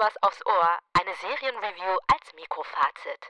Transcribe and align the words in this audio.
was 0.00 0.16
aufs 0.22 0.40
Ohr, 0.46 0.78
eine 0.94 1.14
Serienreview 1.20 1.98
als 2.08 2.32
Mikrofazit. 2.34 3.20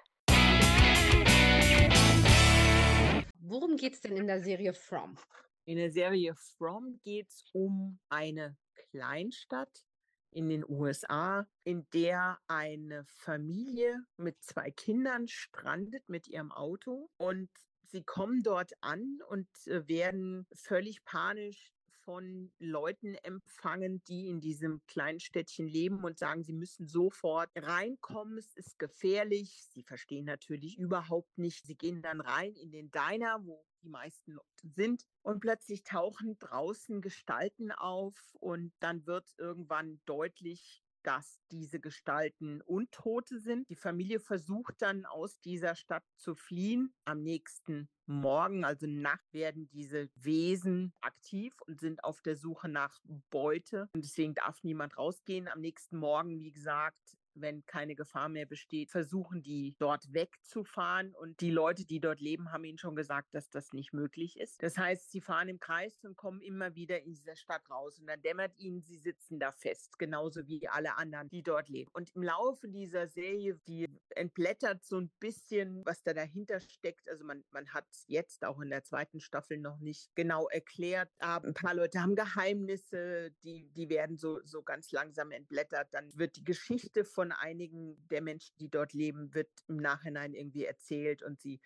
Worum 3.40 3.76
geht 3.76 3.94
es 3.94 4.00
denn 4.02 4.16
in 4.16 4.28
der 4.28 4.40
Serie 4.40 4.72
From? 4.72 5.18
In 5.64 5.78
der 5.78 5.90
Serie 5.90 6.36
From 6.36 7.00
geht 7.02 7.28
es 7.28 7.44
um 7.52 7.98
eine 8.08 8.56
Kleinstadt 8.92 9.84
in 10.30 10.48
den 10.48 10.64
USA, 10.64 11.44
in 11.64 11.88
der 11.92 12.38
eine 12.46 13.04
Familie 13.04 14.04
mit 14.16 14.40
zwei 14.40 14.70
Kindern 14.70 15.26
strandet 15.26 16.08
mit 16.08 16.28
ihrem 16.28 16.52
Auto 16.52 17.10
und 17.16 17.50
sie 17.82 18.04
kommen 18.04 18.44
dort 18.44 18.74
an 18.80 19.18
und 19.28 19.48
äh, 19.66 19.88
werden 19.88 20.46
völlig 20.54 21.02
panisch 21.02 21.74
von 22.10 22.50
Leuten 22.58 23.14
empfangen, 23.22 24.02
die 24.08 24.28
in 24.28 24.40
diesem 24.40 24.84
kleinen 24.88 25.20
Städtchen 25.20 25.68
leben 25.68 26.02
und 26.02 26.18
sagen, 26.18 26.42
sie 26.42 26.52
müssen 26.52 26.88
sofort 26.88 27.50
reinkommen, 27.54 28.36
es 28.36 28.52
ist 28.54 28.80
gefährlich. 28.80 29.64
Sie 29.70 29.84
verstehen 29.84 30.24
natürlich 30.24 30.76
überhaupt 30.76 31.38
nicht. 31.38 31.64
Sie 31.64 31.76
gehen 31.76 32.02
dann 32.02 32.20
rein 32.20 32.52
in 32.56 32.72
den 32.72 32.90
Diner, 32.90 33.46
wo 33.46 33.64
die 33.84 33.88
meisten 33.88 34.32
Leute 34.32 34.68
sind. 34.74 35.06
Und 35.22 35.38
plötzlich 35.38 35.84
tauchen 35.84 36.36
draußen 36.40 37.00
Gestalten 37.00 37.70
auf 37.70 38.36
und 38.40 38.72
dann 38.80 39.06
wird 39.06 39.32
irgendwann 39.38 40.00
deutlich, 40.04 40.82
dass 41.02 41.40
diese 41.50 41.80
Gestalten 41.80 42.60
Untote 42.62 43.38
sind. 43.38 43.68
Die 43.68 43.76
Familie 43.76 44.20
versucht 44.20 44.74
dann 44.80 45.06
aus 45.06 45.40
dieser 45.40 45.74
Stadt 45.74 46.04
zu 46.16 46.34
fliehen. 46.34 46.94
Am 47.04 47.22
nächsten 47.22 47.88
Morgen, 48.06 48.64
also 48.64 48.86
Nacht, 48.86 49.32
werden 49.32 49.68
diese 49.68 50.10
Wesen 50.16 50.92
aktiv 51.00 51.54
und 51.66 51.80
sind 51.80 52.04
auf 52.04 52.20
der 52.22 52.36
Suche 52.36 52.68
nach 52.68 52.98
Beute. 53.30 53.88
Und 53.94 54.04
deswegen 54.04 54.34
darf 54.34 54.62
niemand 54.62 54.98
rausgehen. 54.98 55.48
Am 55.48 55.60
nächsten 55.60 55.96
Morgen, 55.96 56.38
wie 56.38 56.52
gesagt, 56.52 57.16
wenn 57.40 57.64
keine 57.66 57.94
Gefahr 57.94 58.28
mehr 58.28 58.46
besteht, 58.46 58.90
versuchen 58.90 59.42
die 59.42 59.74
dort 59.78 60.12
wegzufahren. 60.12 61.14
Und 61.14 61.40
die 61.40 61.50
Leute, 61.50 61.84
die 61.84 62.00
dort 62.00 62.20
leben, 62.20 62.52
haben 62.52 62.64
ihnen 62.64 62.78
schon 62.78 62.96
gesagt, 62.96 63.34
dass 63.34 63.50
das 63.50 63.72
nicht 63.72 63.92
möglich 63.92 64.38
ist. 64.38 64.62
Das 64.62 64.76
heißt, 64.76 65.10
sie 65.10 65.20
fahren 65.20 65.48
im 65.48 65.60
Kreis 65.60 66.04
und 66.04 66.16
kommen 66.16 66.40
immer 66.40 66.74
wieder 66.74 67.02
in 67.02 67.14
dieser 67.14 67.36
Stadt 67.36 67.68
raus. 67.70 67.98
Und 67.98 68.06
dann 68.06 68.22
dämmert 68.22 68.58
ihnen, 68.58 68.82
sie 68.82 68.98
sitzen 68.98 69.38
da 69.38 69.52
fest, 69.52 69.98
genauso 69.98 70.46
wie 70.46 70.68
alle 70.68 70.96
anderen, 70.96 71.28
die 71.28 71.42
dort 71.42 71.68
leben. 71.68 71.90
Und 71.92 72.10
im 72.14 72.22
Laufe 72.22 72.68
dieser 72.68 73.08
Serie, 73.08 73.60
die 73.66 73.88
entblättert 74.10 74.84
so 74.84 74.98
ein 74.98 75.10
bisschen, 75.20 75.84
was 75.84 76.02
da 76.02 76.12
dahinter 76.12 76.60
steckt. 76.60 77.08
Also 77.08 77.24
man, 77.24 77.44
man 77.50 77.68
hat 77.72 77.86
jetzt 78.06 78.44
auch 78.44 78.60
in 78.60 78.70
der 78.70 78.84
zweiten 78.84 79.20
Staffel 79.20 79.58
noch 79.58 79.78
nicht 79.78 80.14
genau 80.14 80.48
erklärt. 80.48 81.10
Aber 81.18 81.48
ein 81.48 81.54
paar 81.54 81.74
Leute 81.74 82.02
haben 82.02 82.14
Geheimnisse, 82.14 83.32
die, 83.42 83.70
die 83.70 83.88
werden 83.88 84.16
so, 84.16 84.40
so 84.44 84.62
ganz 84.62 84.92
langsam 84.92 85.30
entblättert. 85.30 85.88
Dann 85.92 86.10
wird 86.16 86.36
die 86.36 86.44
Geschichte 86.44 87.04
von 87.04 87.29
von 87.30 87.32
einigen 87.32 87.96
der 88.08 88.22
Menschen, 88.22 88.54
die 88.58 88.68
dort 88.68 88.92
leben, 88.92 89.34
wird 89.34 89.48
im 89.68 89.76
Nachhinein 89.76 90.34
irgendwie 90.34 90.64
erzählt 90.64 91.22
und 91.22 91.40
sie 91.40 91.60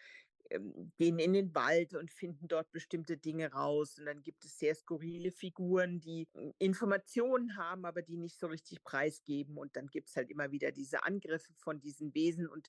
ähm, 0.50 0.92
gehen 0.96 1.18
in 1.18 1.32
den 1.32 1.54
Wald 1.54 1.94
und 1.94 2.12
finden 2.12 2.48
dort 2.48 2.70
bestimmte 2.70 3.16
Dinge 3.16 3.52
raus. 3.52 3.98
Und 3.98 4.06
dann 4.06 4.22
gibt 4.22 4.44
es 4.44 4.58
sehr 4.58 4.74
skurrile 4.74 5.30
Figuren, 5.30 6.00
die 6.00 6.28
hm, 6.34 6.52
Informationen 6.58 7.56
haben, 7.56 7.84
aber 7.86 8.02
die 8.02 8.16
nicht 8.16 8.38
so 8.38 8.46
richtig 8.46 8.82
preisgeben. 8.82 9.56
Und 9.56 9.76
dann 9.76 9.86
gibt 9.86 10.10
es 10.10 10.16
halt 10.16 10.30
immer 10.30 10.50
wieder 10.50 10.70
diese 10.70 11.02
Angriffe 11.04 11.52
von 11.54 11.80
diesen 11.80 12.14
Wesen 12.14 12.48
und 12.48 12.68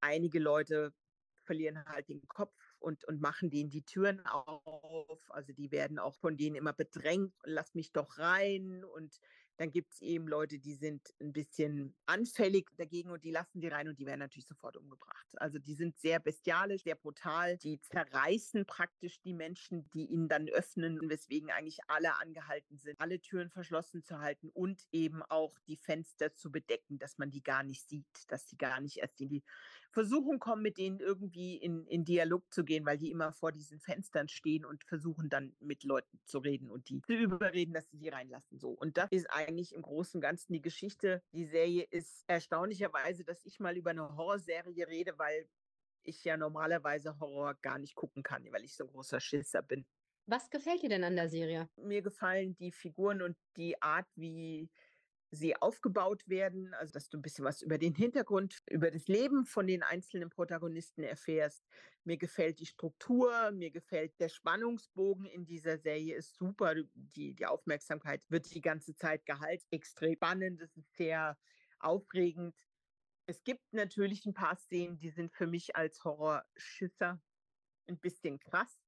einige 0.00 0.38
Leute 0.38 0.94
verlieren 1.42 1.84
halt 1.86 2.08
den 2.08 2.26
Kopf 2.28 2.54
und, 2.78 3.04
und 3.06 3.20
machen 3.20 3.50
denen 3.50 3.70
die 3.70 3.82
Türen 3.82 4.24
auf. 4.26 5.30
Also 5.30 5.52
die 5.52 5.70
werden 5.72 5.98
auch 5.98 6.14
von 6.14 6.36
denen 6.36 6.56
immer 6.56 6.72
bedrängt, 6.72 7.34
lass 7.44 7.74
mich 7.74 7.92
doch 7.92 8.18
rein. 8.18 8.84
Und 8.84 9.18
dann 9.60 9.70
gibt 9.70 9.92
es 9.92 10.00
eben 10.00 10.26
Leute, 10.26 10.58
die 10.58 10.72
sind 10.72 11.14
ein 11.20 11.34
bisschen 11.34 11.94
anfällig 12.06 12.70
dagegen 12.78 13.10
und 13.10 13.24
die 13.24 13.30
lassen 13.30 13.60
die 13.60 13.68
rein 13.68 13.88
und 13.88 13.98
die 13.98 14.06
werden 14.06 14.20
natürlich 14.20 14.46
sofort 14.46 14.74
umgebracht. 14.74 15.26
Also 15.36 15.58
die 15.58 15.74
sind 15.74 15.98
sehr 15.98 16.18
bestialisch, 16.18 16.82
sehr 16.82 16.94
brutal. 16.94 17.58
Die 17.58 17.78
zerreißen 17.78 18.64
praktisch 18.64 19.20
die 19.20 19.34
Menschen, 19.34 19.86
die 19.90 20.06
ihnen 20.06 20.30
dann 20.30 20.48
öffnen, 20.48 20.98
weswegen 21.10 21.50
eigentlich 21.50 21.78
alle 21.88 22.18
angehalten 22.18 22.78
sind, 22.78 22.98
alle 23.02 23.20
Türen 23.20 23.50
verschlossen 23.50 24.02
zu 24.02 24.20
halten 24.20 24.48
und 24.48 24.86
eben 24.92 25.22
auch 25.24 25.58
die 25.68 25.76
Fenster 25.76 26.34
zu 26.34 26.50
bedecken, 26.50 26.98
dass 26.98 27.18
man 27.18 27.30
die 27.30 27.42
gar 27.42 27.62
nicht 27.62 27.86
sieht, 27.86 28.06
dass 28.28 28.48
sie 28.48 28.56
gar 28.56 28.80
nicht 28.80 28.96
erst 28.96 29.20
in 29.20 29.28
die 29.28 29.42
Versuchung 29.92 30.38
kommen, 30.38 30.62
mit 30.62 30.78
denen 30.78 31.00
irgendwie 31.00 31.56
in, 31.56 31.84
in 31.86 32.04
Dialog 32.04 32.50
zu 32.50 32.64
gehen, 32.64 32.86
weil 32.86 32.96
die 32.96 33.10
immer 33.10 33.32
vor 33.32 33.52
diesen 33.52 33.80
Fenstern 33.80 34.28
stehen 34.28 34.64
und 34.64 34.84
versuchen 34.84 35.28
dann 35.28 35.52
mit 35.60 35.84
Leuten 35.84 36.18
zu 36.24 36.38
reden 36.38 36.70
und 36.70 36.88
die 36.88 37.02
zu 37.02 37.12
überreden, 37.12 37.74
dass 37.74 37.90
sie 37.90 37.98
die 37.98 38.08
reinlassen. 38.08 38.58
So. 38.58 38.70
Und 38.70 38.96
das 38.96 39.08
ist 39.10 39.28
eigentlich 39.30 39.49
eigentlich 39.50 39.74
im 39.74 39.82
Großen 39.82 40.18
und 40.18 40.22
Ganzen 40.22 40.52
die 40.52 40.62
Geschichte. 40.62 41.22
Die 41.32 41.44
Serie 41.44 41.86
ist 41.90 42.24
erstaunlicherweise, 42.28 43.24
dass 43.24 43.44
ich 43.44 43.58
mal 43.58 43.76
über 43.76 43.90
eine 43.90 44.16
Horrorserie 44.16 44.86
rede, 44.86 45.18
weil 45.18 45.48
ich 46.02 46.24
ja 46.24 46.36
normalerweise 46.36 47.18
Horror 47.18 47.54
gar 47.54 47.78
nicht 47.78 47.94
gucken 47.94 48.22
kann, 48.22 48.46
weil 48.52 48.64
ich 48.64 48.74
so 48.74 48.84
ein 48.84 48.90
großer 48.90 49.20
Schisser 49.20 49.62
bin. 49.62 49.84
Was 50.26 50.48
gefällt 50.50 50.82
dir 50.82 50.88
denn 50.88 51.04
an 51.04 51.16
der 51.16 51.28
Serie? 51.28 51.68
Mir 51.76 52.02
gefallen 52.02 52.54
die 52.56 52.70
Figuren 52.70 53.20
und 53.20 53.36
die 53.56 53.80
Art, 53.82 54.06
wie 54.14 54.70
sie 55.30 55.56
aufgebaut 55.56 56.28
werden, 56.28 56.74
also 56.74 56.92
dass 56.92 57.08
du 57.08 57.18
ein 57.18 57.22
bisschen 57.22 57.44
was 57.44 57.62
über 57.62 57.78
den 57.78 57.94
Hintergrund, 57.94 58.58
über 58.68 58.90
das 58.90 59.06
Leben 59.06 59.46
von 59.46 59.66
den 59.66 59.82
einzelnen 59.82 60.28
Protagonisten 60.28 61.02
erfährst. 61.02 61.64
Mir 62.04 62.16
gefällt 62.16 62.58
die 62.58 62.66
Struktur, 62.66 63.52
mir 63.52 63.70
gefällt 63.70 64.18
der 64.18 64.28
Spannungsbogen 64.28 65.26
in 65.26 65.46
dieser 65.46 65.78
Serie 65.78 66.16
ist 66.16 66.34
super. 66.36 66.74
Die, 66.94 67.34
die 67.34 67.46
Aufmerksamkeit 67.46 68.22
wird 68.28 68.52
die 68.54 68.60
ganze 68.60 68.96
Zeit 68.96 69.24
gehalten. 69.24 69.66
Extrem 69.70 70.16
spannend, 70.16 70.60
es 70.60 70.76
ist 70.76 70.96
sehr 70.96 71.38
aufregend. 71.78 72.56
Es 73.26 73.44
gibt 73.44 73.72
natürlich 73.72 74.26
ein 74.26 74.34
paar 74.34 74.56
Szenen, 74.56 74.98
die 74.98 75.10
sind 75.10 75.32
für 75.32 75.46
mich 75.46 75.76
als 75.76 76.02
Horrorschisser 76.02 77.20
ein 77.86 77.98
bisschen 77.98 78.40
krass. 78.40 78.80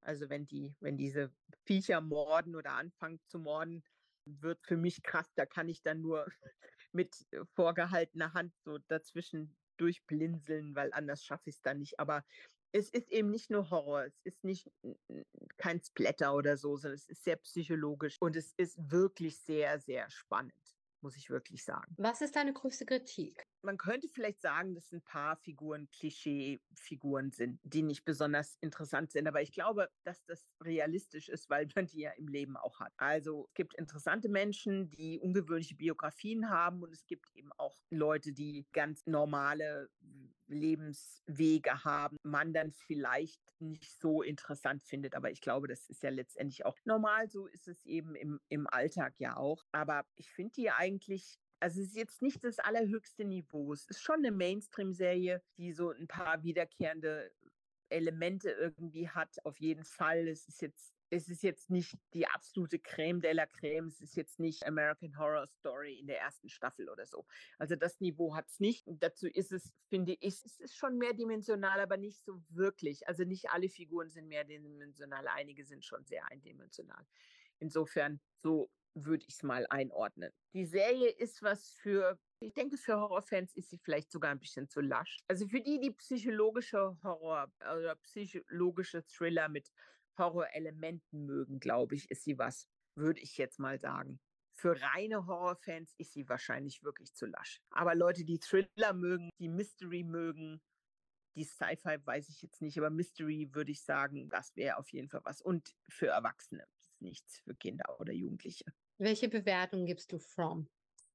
Also 0.00 0.28
wenn 0.30 0.46
die, 0.46 0.74
wenn 0.80 0.96
diese 0.96 1.32
Viecher 1.64 2.00
morden 2.00 2.56
oder 2.56 2.72
anfangen 2.72 3.20
zu 3.26 3.38
morden, 3.38 3.84
wird 4.24 4.60
für 4.62 4.76
mich 4.76 5.02
krass. 5.02 5.32
Da 5.34 5.46
kann 5.46 5.68
ich 5.68 5.82
dann 5.82 6.00
nur 6.00 6.26
mit 6.92 7.26
äh, 7.30 7.44
vorgehaltener 7.54 8.34
Hand 8.34 8.54
so 8.64 8.78
dazwischen 8.88 9.56
durchblinzeln, 9.76 10.74
weil 10.74 10.92
anders 10.92 11.24
schaffe 11.24 11.50
ich 11.50 11.56
es 11.56 11.62
dann 11.62 11.78
nicht. 11.78 11.98
Aber 11.98 12.24
es 12.72 12.90
ist 12.90 13.10
eben 13.10 13.30
nicht 13.30 13.50
nur 13.50 13.70
Horror, 13.70 14.04
es 14.04 14.20
ist 14.22 14.44
nicht 14.44 14.70
kein 15.56 15.82
Splatter 15.82 16.34
oder 16.34 16.56
so, 16.56 16.76
sondern 16.76 16.96
es 16.96 17.08
ist 17.08 17.24
sehr 17.24 17.36
psychologisch 17.36 18.16
und 18.20 18.36
es 18.36 18.52
ist 18.56 18.78
wirklich 18.90 19.38
sehr, 19.40 19.80
sehr 19.80 20.08
spannend 20.10 20.79
muss 21.02 21.16
ich 21.16 21.30
wirklich 21.30 21.64
sagen. 21.64 21.94
Was 21.98 22.20
ist 22.20 22.36
deine 22.36 22.52
größte 22.52 22.86
Kritik? 22.86 23.46
Man 23.62 23.76
könnte 23.76 24.08
vielleicht 24.08 24.40
sagen, 24.40 24.74
dass 24.74 24.92
ein 24.92 25.02
paar 25.02 25.36
Figuren 25.36 25.88
Klischee-Figuren 25.90 27.30
sind, 27.30 27.60
die 27.62 27.82
nicht 27.82 28.04
besonders 28.04 28.56
interessant 28.60 29.12
sind. 29.12 29.28
Aber 29.28 29.42
ich 29.42 29.52
glaube, 29.52 29.90
dass 30.04 30.24
das 30.24 30.46
realistisch 30.62 31.28
ist, 31.28 31.50
weil 31.50 31.68
man 31.74 31.86
die 31.86 32.00
ja 32.00 32.10
im 32.12 32.28
Leben 32.28 32.56
auch 32.56 32.80
hat. 32.80 32.92
Also 32.96 33.46
es 33.48 33.54
gibt 33.54 33.74
interessante 33.74 34.28
Menschen, 34.28 34.90
die 34.90 35.20
ungewöhnliche 35.20 35.76
Biografien 35.76 36.48
haben 36.48 36.82
und 36.82 36.92
es 36.92 37.06
gibt 37.06 37.26
eben 37.34 37.52
auch 37.58 37.76
Leute, 37.90 38.32
die 38.32 38.66
ganz 38.72 39.06
normale 39.06 39.90
Lebenswege 40.50 41.84
haben, 41.84 42.16
man 42.22 42.52
dann 42.52 42.72
vielleicht 42.72 43.40
nicht 43.60 43.98
so 44.00 44.22
interessant 44.22 44.84
findet. 44.84 45.14
Aber 45.14 45.30
ich 45.30 45.40
glaube, 45.40 45.68
das 45.68 45.88
ist 45.88 46.02
ja 46.02 46.10
letztendlich 46.10 46.64
auch 46.64 46.76
normal. 46.84 47.28
So 47.28 47.46
ist 47.46 47.68
es 47.68 47.84
eben 47.86 48.14
im, 48.14 48.40
im 48.48 48.66
Alltag 48.66 49.14
ja 49.18 49.36
auch. 49.36 49.64
Aber 49.72 50.04
ich 50.16 50.30
finde 50.30 50.52
die 50.56 50.70
eigentlich 50.70 51.38
also 51.62 51.82
es 51.82 51.88
ist 51.88 51.96
jetzt 51.96 52.22
nicht 52.22 52.42
das 52.42 52.58
allerhöchste 52.58 53.24
Niveau. 53.24 53.74
Es 53.74 53.84
ist 53.84 54.00
schon 54.02 54.16
eine 54.16 54.32
Mainstream-Serie, 54.32 55.42
die 55.58 55.72
so 55.72 55.90
ein 55.90 56.08
paar 56.08 56.42
wiederkehrende 56.42 57.30
Elemente 57.90 58.50
irgendwie 58.50 59.08
hat, 59.08 59.44
auf 59.44 59.58
jeden 59.60 59.84
Fall. 59.84 60.26
Es 60.28 60.48
ist 60.48 60.62
jetzt 60.62 60.94
es 61.10 61.28
ist 61.28 61.42
jetzt 61.42 61.70
nicht 61.70 61.98
die 62.14 62.26
absolute 62.26 62.78
Creme 62.78 63.20
de 63.20 63.32
la 63.32 63.46
Creme. 63.46 63.88
Es 63.88 64.00
ist 64.00 64.16
jetzt 64.16 64.38
nicht 64.38 64.64
American 64.64 65.18
Horror 65.18 65.46
Story 65.48 65.98
in 65.98 66.06
der 66.06 66.20
ersten 66.20 66.48
Staffel 66.48 66.88
oder 66.88 67.06
so. 67.06 67.26
Also 67.58 67.74
das 67.76 68.00
Niveau 68.00 68.34
hat 68.34 68.48
es 68.48 68.60
nicht. 68.60 68.86
Und 68.86 69.02
dazu 69.02 69.26
ist 69.26 69.52
es, 69.52 69.72
finde 69.88 70.16
ich, 70.20 70.44
es 70.44 70.58
ist 70.58 70.76
schon 70.76 70.98
mehrdimensional, 70.98 71.80
aber 71.80 71.96
nicht 71.96 72.24
so 72.24 72.40
wirklich. 72.48 73.06
Also 73.08 73.24
nicht 73.24 73.50
alle 73.50 73.68
Figuren 73.68 74.08
sind 74.08 74.28
mehrdimensional. 74.28 75.26
Einige 75.28 75.64
sind 75.64 75.84
schon 75.84 76.04
sehr 76.04 76.24
eindimensional. 76.30 77.04
Insofern, 77.58 78.20
so 78.42 78.70
würde 78.94 79.24
ich 79.26 79.34
es 79.34 79.42
mal 79.42 79.66
einordnen. 79.68 80.32
Die 80.54 80.64
Serie 80.64 81.10
ist 81.10 81.42
was 81.42 81.70
für, 81.70 82.18
ich 82.40 82.54
denke, 82.54 82.76
für 82.76 82.98
Horrorfans 82.98 83.54
ist 83.54 83.70
sie 83.70 83.78
vielleicht 83.78 84.10
sogar 84.10 84.30
ein 84.30 84.40
bisschen 84.40 84.68
zu 84.68 84.80
lasch. 84.80 85.18
Also 85.28 85.46
für 85.46 85.60
die, 85.60 85.80
die 85.80 85.92
psychologische 85.92 86.96
Horror 87.02 87.52
oder 87.60 87.96
psychologische 87.96 89.04
Thriller 89.06 89.48
mit 89.48 89.70
Horrorelementen 90.20 91.26
mögen, 91.26 91.58
glaube 91.58 91.96
ich, 91.96 92.08
ist 92.10 92.22
sie 92.22 92.38
was, 92.38 92.68
würde 92.94 93.20
ich 93.20 93.36
jetzt 93.36 93.58
mal 93.58 93.80
sagen. 93.80 94.20
Für 94.52 94.80
reine 94.80 95.26
Horrorfans 95.26 95.94
ist 95.98 96.12
sie 96.12 96.28
wahrscheinlich 96.28 96.84
wirklich 96.84 97.14
zu 97.14 97.26
lasch. 97.26 97.60
Aber 97.70 97.94
Leute, 97.94 98.24
die 98.24 98.38
Thriller 98.38 98.92
mögen, 98.92 99.30
die 99.38 99.48
Mystery 99.48 100.04
mögen, 100.04 100.60
die 101.34 101.44
Sci-Fi 101.44 101.98
weiß 102.04 102.28
ich 102.28 102.42
jetzt 102.42 102.60
nicht, 102.60 102.76
aber 102.78 102.90
Mystery 102.90 103.48
würde 103.52 103.72
ich 103.72 103.82
sagen, 103.82 104.28
das 104.28 104.54
wäre 104.56 104.76
auf 104.76 104.90
jeden 104.92 105.08
Fall 105.08 105.22
was. 105.24 105.40
Und 105.40 105.74
für 105.88 106.08
Erwachsene, 106.08 106.66
ist 106.78 107.00
nichts 107.00 107.38
für 107.40 107.54
Kinder 107.54 107.98
oder 107.98 108.12
Jugendliche. 108.12 108.64
Welche 108.98 109.28
Bewertung 109.28 109.86
gibst 109.86 110.12
du 110.12 110.18
From? 110.18 110.68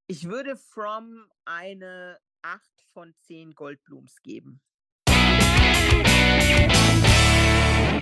Ich 0.07 0.27
würde 0.27 0.55
From 0.55 1.29
eine 1.45 2.19
8 2.41 2.81
von 2.93 3.13
10 3.21 3.53
Goldblums 3.53 4.21
geben. 4.21 4.61